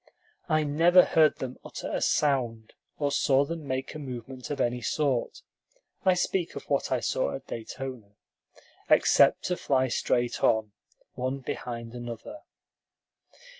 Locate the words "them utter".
1.37-1.87